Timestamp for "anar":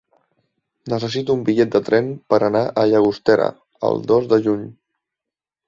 2.49-2.63